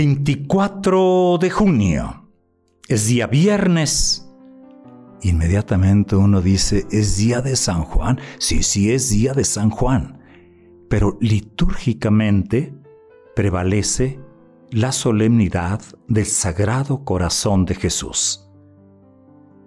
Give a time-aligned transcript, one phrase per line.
[0.00, 2.26] 24 de junio.
[2.88, 4.26] Es día viernes.
[5.20, 8.18] Inmediatamente uno dice, ¿es día de San Juan?
[8.38, 10.22] Sí, sí, es día de San Juan.
[10.88, 12.72] Pero litúrgicamente
[13.36, 14.18] prevalece
[14.70, 18.48] la solemnidad del Sagrado Corazón de Jesús.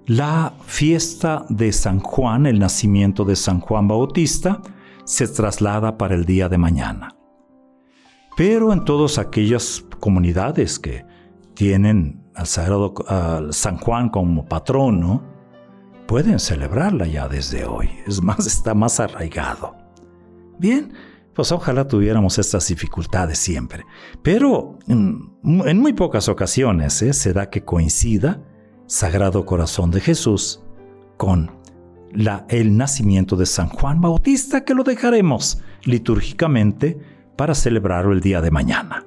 [0.08, 4.64] La fiesta de San Juan, el nacimiento de San Juan Bautista,
[5.06, 7.23] se traslada para el día de mañana.
[8.36, 11.06] Pero en todas aquellas comunidades que
[11.54, 15.24] tienen al Sagrado al San Juan como patrono,
[16.08, 17.90] pueden celebrarla ya desde hoy.
[18.08, 19.76] Es más, está más arraigado.
[20.58, 20.94] Bien,
[21.34, 23.86] pues ojalá tuviéramos estas dificultades siempre.
[24.22, 27.14] Pero en, muy pocas ocasiones ¿eh?
[27.14, 28.42] se da que coincida
[28.88, 30.62] Sagrado Corazón de Jesús
[31.18, 31.52] con
[32.12, 37.00] la, el nacimiento de San Juan Bautista, que lo dejaremos litúrgicamente
[37.36, 39.06] para celebrarlo el día de mañana.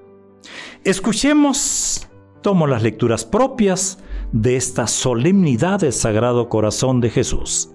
[0.84, 2.08] Escuchemos,
[2.42, 3.98] tomo las lecturas propias
[4.32, 7.70] de esta solemnidad del Sagrado Corazón de Jesús.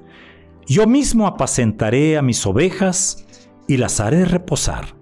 [0.66, 3.26] Yo mismo apacentaré a mis ovejas
[3.68, 4.96] y las haré reposar.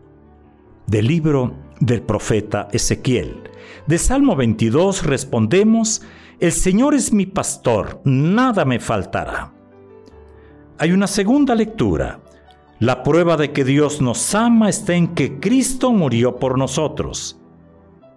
[0.87, 3.43] Del libro del profeta Ezequiel.
[3.87, 6.01] De Salmo 22 respondemos,
[6.39, 9.53] El Señor es mi pastor, nada me faltará.
[10.77, 12.21] Hay una segunda lectura.
[12.79, 17.37] La prueba de que Dios nos ama está en que Cristo murió por nosotros.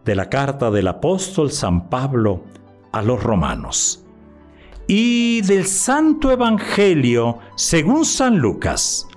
[0.04, 2.44] De la carta del apóstol San Pablo
[2.92, 4.06] a los romanos.
[4.86, 9.08] Y del Santo Evangelio según San Lucas.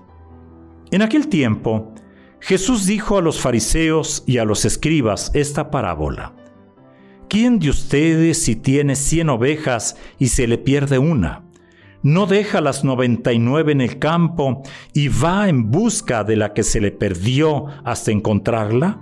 [0.90, 1.94] En aquel tiempo,
[2.40, 6.34] Jesús dijo a los fariseos y a los escribas esta parábola.
[7.30, 11.45] ¿Quién de ustedes si tiene cien ovejas y se le pierde una?
[12.06, 14.62] No deja las 99 en el campo
[14.94, 19.02] y va en busca de la que se le perdió hasta encontrarla?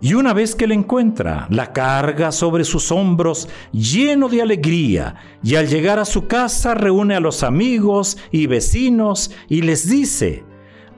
[0.00, 5.54] Y una vez que la encuentra, la carga sobre sus hombros lleno de alegría, y
[5.54, 10.42] al llegar a su casa reúne a los amigos y vecinos y les dice,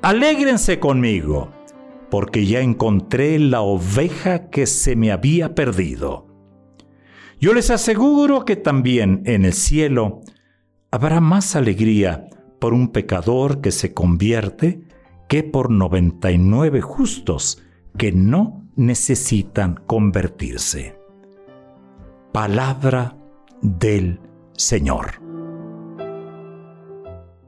[0.00, 1.52] Alégrense conmigo,
[2.10, 6.26] porque ya encontré la oveja que se me había perdido.
[7.38, 10.22] Yo les aseguro que también en el cielo
[10.90, 12.28] habrá más alegría
[12.58, 14.82] por un pecador que se convierte
[15.28, 17.62] que por 99 justos
[17.96, 20.98] que no necesitan convertirse.
[22.32, 23.16] Palabra
[23.62, 24.20] del
[24.52, 25.20] Señor.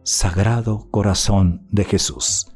[0.04, 2.48] Sagrado Corazón de Jesús.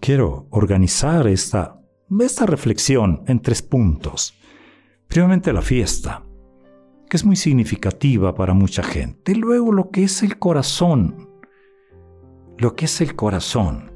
[0.00, 1.80] Quiero organizar esta,
[2.20, 4.34] esta reflexión en tres puntos.
[5.08, 6.24] Primeramente la fiesta
[7.10, 9.34] que es muy significativa para mucha gente.
[9.34, 11.28] Luego lo que es el corazón,
[12.56, 13.92] lo que es el corazón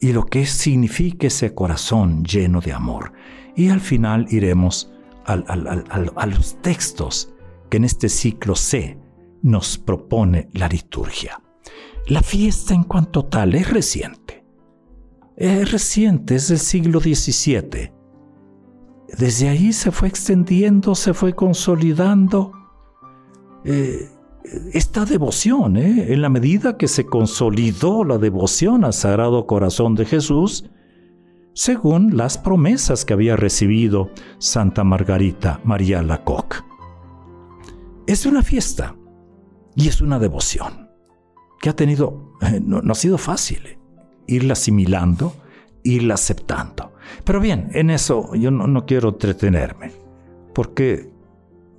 [0.00, 3.12] y lo que significa ese corazón lleno de amor.
[3.56, 4.90] Y al final iremos
[5.26, 7.34] a los textos
[7.68, 8.98] que en este ciclo C
[9.42, 11.42] nos propone la liturgia.
[12.06, 14.44] La fiesta en cuanto tal es reciente.
[15.36, 18.01] Es reciente, es del siglo XVII
[19.18, 22.52] desde ahí se fue extendiendo, se fue consolidando
[23.64, 24.08] eh,
[24.72, 25.76] esta devoción.
[25.76, 26.12] ¿eh?
[26.12, 30.70] En la medida que se consolidó la devoción al Sagrado Corazón de Jesús,
[31.54, 36.56] según las promesas que había recibido Santa Margarita María Lacoque.
[38.06, 38.96] Es una fiesta
[39.76, 40.90] y es una devoción
[41.60, 43.78] que ha tenido, eh, no, no ha sido fácil
[44.26, 45.34] irla asimilando,
[45.82, 46.91] irla aceptando.
[47.24, 49.92] Pero bien, en eso yo no, quiero entretenerme,
[50.54, 51.10] porque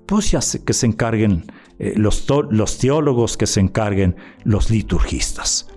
[0.05, 1.45] pues ya que se encarguen
[1.79, 5.69] eh, los, los teólogos, que se encarguen los liturgistas.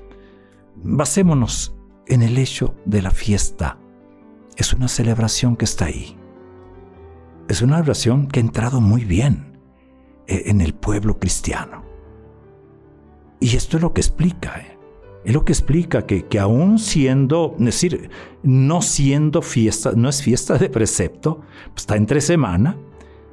[0.76, 1.74] Basémonos
[2.06, 3.78] en el hecho de la fiesta.
[4.56, 6.16] Es una celebración que está ahí.
[7.48, 9.58] Es una celebración que ha entrado muy bien
[10.26, 11.84] eh, en el pueblo cristiano.
[13.40, 14.58] Y esto es lo que explica.
[14.58, 14.75] ¿eh?
[15.26, 18.10] Es lo que explica que, que aún siendo, es decir,
[18.44, 21.40] no siendo fiesta, no es fiesta de precepto,
[21.72, 22.76] pues está entre semana,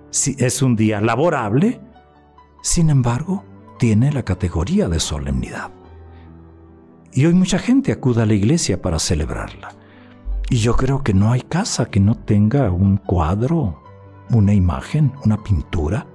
[0.09, 1.79] es un día laborable,
[2.63, 3.45] sin embargo,
[3.77, 5.69] tiene la categoría de solemnidad.
[7.11, 9.75] Y hoy mucha gente acude a la iglesia para celebrarla.
[10.49, 13.83] Y yo creo que no hay casa que no tenga un cuadro,
[14.31, 16.07] una imagen, una pintura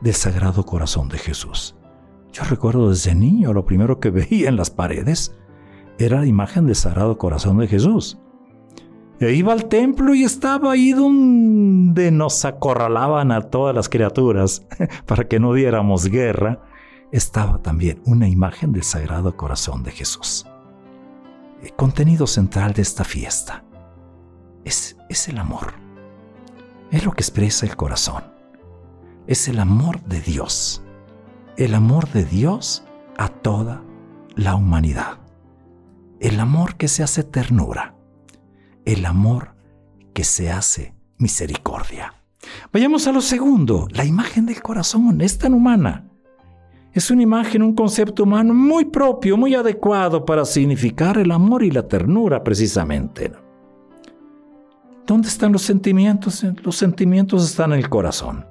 [0.00, 1.76] del Sagrado Corazón de Jesús.
[2.32, 5.36] Yo recuerdo desde niño lo primero que veía en las paredes
[5.98, 8.18] era la imagen del Sagrado Corazón de Jesús.
[9.20, 14.66] E iba al templo y estaba ahí donde nos acorralaban a todas las criaturas
[15.06, 16.62] para que no diéramos guerra.
[17.12, 20.46] Estaba también una imagen del Sagrado Corazón de Jesús.
[21.62, 23.64] El contenido central de esta fiesta
[24.64, 25.74] es, es el amor.
[26.90, 28.24] Es lo que expresa el corazón.
[29.26, 30.82] Es el amor de Dios.
[31.56, 32.84] El amor de Dios
[33.18, 33.82] a toda
[34.34, 35.18] la humanidad.
[36.20, 37.94] El amor que se hace ternura.
[38.84, 39.54] El amor
[40.14, 42.14] que se hace misericordia.
[42.72, 46.06] Vayamos a lo segundo, la imagen del corazón es tan humana.
[46.92, 51.70] Es una imagen, un concepto humano muy propio, muy adecuado para significar el amor y
[51.70, 53.32] la ternura precisamente.
[55.06, 56.44] ¿Dónde están los sentimientos?
[56.62, 58.49] Los sentimientos están en el corazón.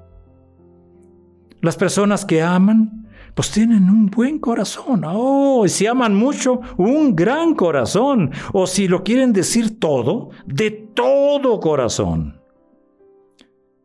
[1.62, 5.02] Las personas que aman, pues tienen un buen corazón.
[5.06, 8.30] Oh, y si aman mucho, un gran corazón.
[8.52, 12.40] O si lo quieren decir todo, de todo corazón.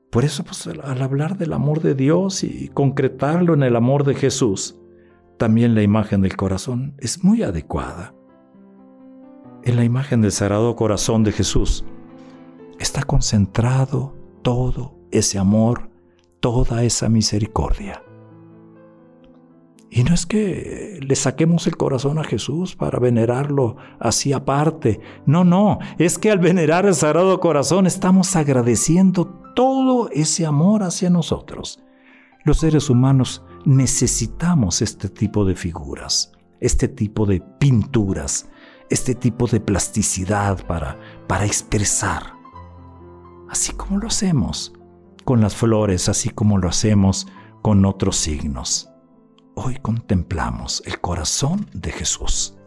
[0.10, 4.16] Por eso, pues, al hablar del amor de Dios y concretarlo en el amor de
[4.16, 4.80] Jesús,
[5.38, 8.13] también la imagen del corazón es muy adecuada.
[9.63, 11.83] En la imagen del Sagrado Corazón de Jesús,
[12.80, 15.89] está concentrado todo ese amor,
[16.45, 18.03] toda esa misericordia.
[19.89, 25.00] Y no es que le saquemos el corazón a Jesús para venerarlo así aparte.
[25.25, 29.25] No, no, es que al venerar el Sagrado Corazón estamos agradeciendo
[29.56, 31.80] todo ese amor hacia nosotros.
[32.44, 38.51] Los seres humanos necesitamos este tipo de figuras, este tipo de pinturas,
[38.92, 40.95] este tipo de plasticidad para,
[41.25, 42.36] para expresar
[43.50, 44.74] así como lo hacemos
[45.25, 47.27] con las flores, así como lo hacemos
[47.62, 48.89] con otros signos.
[49.56, 52.57] Hoy contemplamos el corazón de Jesús.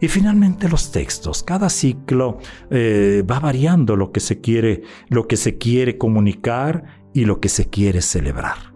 [0.00, 1.42] Y finalmente los textos.
[1.42, 2.38] Cada ciclo
[2.70, 7.48] eh, va variando lo que se quiere, lo que se quiere comunicar y lo que
[7.48, 8.74] se quiere celebrar.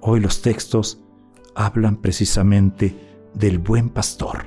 [0.00, 1.02] Hoy los textos
[1.54, 2.94] hablan precisamente
[3.34, 4.46] del buen pastor,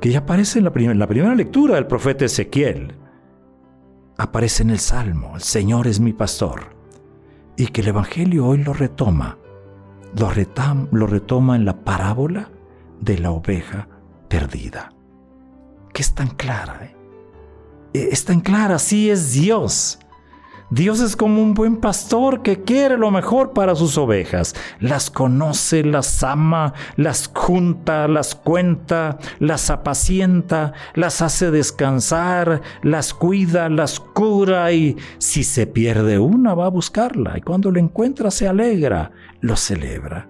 [0.00, 2.92] que ya aparece en la, en la primera lectura del profeta Ezequiel
[4.18, 6.74] aparece en el Salmo, el Señor es mi pastor,
[7.56, 9.38] y que el Evangelio hoy lo retoma,
[10.16, 10.30] lo,
[10.92, 12.50] lo retoma en la parábola
[13.00, 13.88] de la oveja
[14.28, 14.92] perdida,
[15.92, 16.96] que es tan clara, ¿eh?
[17.92, 19.98] es tan clara, sí es Dios,
[20.70, 24.54] Dios es como un buen pastor que quiere lo mejor para sus ovejas.
[24.80, 33.68] Las conoce, las ama, las junta, las cuenta, las apacienta, las hace descansar, las cuida,
[33.68, 38.48] las cura y si se pierde una va a buscarla y cuando la encuentra se
[38.48, 40.28] alegra, lo celebra.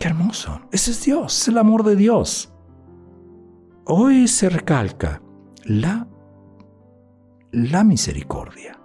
[0.00, 0.62] Qué hermoso.
[0.72, 2.52] Ese es Dios, es el amor de Dios.
[3.84, 5.22] Hoy se recalca
[5.64, 6.08] la
[7.52, 8.78] la misericordia.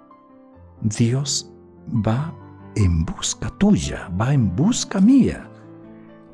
[0.81, 1.51] Dios
[1.87, 2.35] va
[2.75, 5.49] en busca tuya, va en busca mía.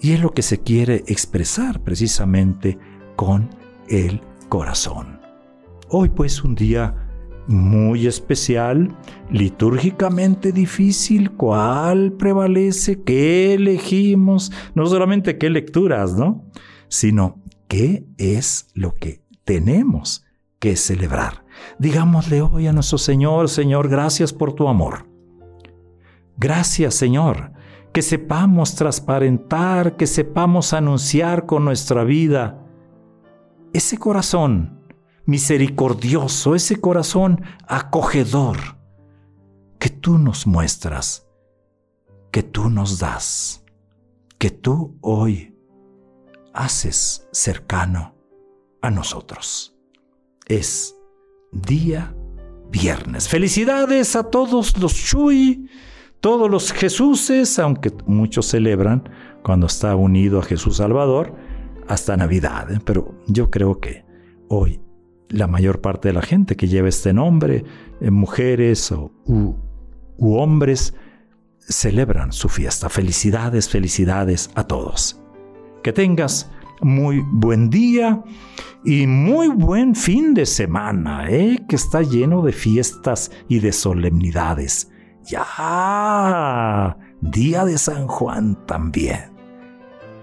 [0.02, 2.78] Y es lo que se quiere expresar precisamente
[3.16, 3.50] con
[3.88, 5.22] el corazón.
[5.90, 6.96] Hoy pues un día
[7.48, 8.98] muy especial,
[9.30, 13.04] litúrgicamente difícil, ¿cuál prevalece?
[13.04, 14.52] ¿Qué elegimos?
[14.75, 16.46] No solamente qué lecturas, ¿no?
[16.88, 20.25] Sino qué es lo que tenemos
[20.60, 21.43] que celebrar.
[21.79, 25.08] Digámosle hoy a nuestro Señor, Señor, gracias por tu amor.
[26.38, 27.51] Gracias, Señor,
[27.91, 32.60] que sepamos transparentar, que sepamos anunciar con nuestra vida
[33.74, 34.82] ese corazón
[35.25, 38.58] misericordioso, ese corazón acogedor
[39.79, 41.27] que tú nos muestras,
[42.32, 43.63] que tú nos das,
[44.38, 45.55] que tú hoy
[46.53, 48.15] haces cercano
[48.82, 49.75] a nosotros.
[50.46, 50.96] Es
[51.53, 52.15] día
[52.72, 53.29] viernes.
[53.29, 55.69] Felicidades a todos los Shui,
[56.19, 59.10] todos los Jesuses, aunque muchos celebran
[59.43, 61.36] cuando está unido a Jesús Salvador,
[61.88, 62.72] hasta Navidad.
[62.72, 62.79] ¿eh?
[62.83, 64.05] Pero yo creo que
[64.50, 64.81] hoy
[65.29, 67.63] la mayor parte de la gente que lleva este nombre,
[68.01, 70.93] eh, mujeres o, u hombres,
[71.60, 72.89] celebran su fiesta.
[72.89, 75.19] Felicidades, felicidades a todos.
[75.81, 76.50] Que tengas
[76.82, 78.24] muy buen día
[78.84, 81.63] y muy buen fin de semana, ¿eh?
[81.68, 84.92] que está lleno de fiestas y de solemnidades.
[85.25, 89.32] Ya, día de San Juan también.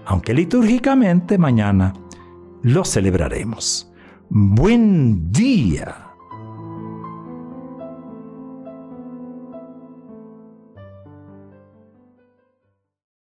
[0.05, 1.93] Aunque litúrgicamente mañana
[2.61, 3.91] lo celebraremos.
[4.29, 6.10] Buen día.